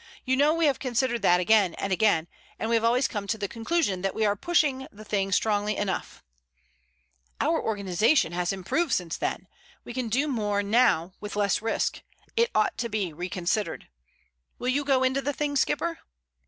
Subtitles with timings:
[0.25, 3.37] "You know we have considered that again and again, and we have always come to
[3.37, 6.23] the conclusion that we are pushing the thing strongly enough."
[7.39, 9.47] "Our organization has improved since then.
[9.83, 12.01] We can do more now with less risk.
[12.35, 13.89] It ought to be reconsidered.
[14.57, 15.99] Will you go into the thing, skipper?"